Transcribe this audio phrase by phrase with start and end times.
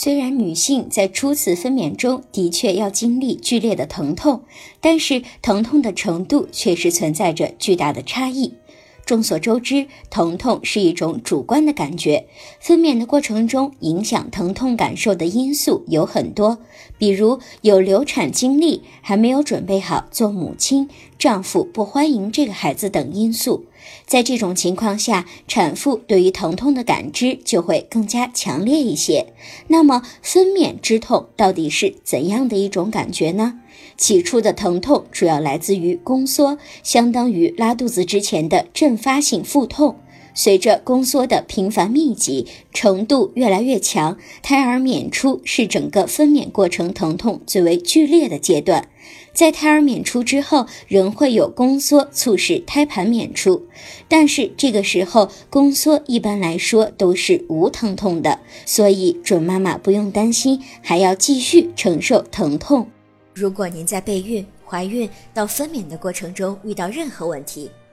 [0.00, 4.44] 虽然女性在初次分娩中的确要经历剧烈的疼痛，
[4.80, 8.54] 但是疼痛的程度却是存在着巨大的差异。
[9.04, 12.28] 众所周知，疼痛是一种主观的感觉。
[12.60, 16.58] 分娩的过程中，影响疼痛感受的因素有很多，
[16.96, 20.88] 比如有流产经历、还没有准备好做母亲、
[21.18, 23.66] 丈夫不欢迎这个孩子等因素。
[24.06, 29.26] 在这种情况下，产妇对于疼痛的感知就会更加强烈一些。
[29.66, 33.60] 那么，分娩之痛到底是怎样的一种感觉呢？
[33.96, 39.96] 起初的疼痛主要来自于宫缩，相当于拉肚子之前的阵发性腹痛。
[40.38, 48.88] 随着宫缩的频繁密集程度越来越强，胎儿娩出是整个分娩过程疼痛最为剧烈的阶段。
[49.32, 53.66] 在胎儿娩出之后，仍会有宫缩促使胎盘娩出，
[54.06, 62.86] 但是这个时候宫缩一般来说都是无疼痛的，所以准妈妈不用担心，还要继续承受疼痛。
[63.34, 67.68] 如果您在备孕、怀孕到分娩的过程中遇到任何问题，